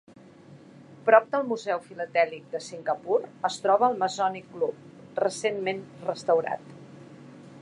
[1.09, 3.21] Prop del Museu Filatèlic de Singapur
[3.53, 4.83] es troba el Masonic Club,
[5.25, 6.79] recentment restaurat.